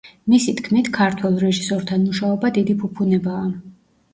მისი 0.33 0.53
თქმით 0.61 0.87
ქართველ 0.95 1.37
რეჟისორთან 1.43 2.07
მუშაობა 2.09 2.51
დიდი 2.59 2.77
ფუფუნებაა. 2.81 3.45